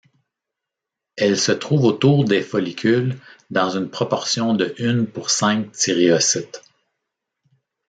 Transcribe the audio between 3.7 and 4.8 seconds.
une proportion de